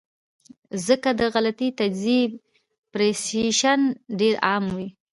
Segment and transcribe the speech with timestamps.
[0.87, 2.21] ځکه د غلطې تجزئې
[2.91, 3.79] پرسپشن
[4.19, 4.87] ډېر عام وي-